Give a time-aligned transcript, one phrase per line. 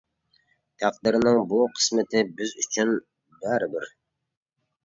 [0.83, 2.97] تەقدىرنىڭ بۇ قىسمىتى بىز ئۈچۈن
[3.45, 3.87] بەرىبىر.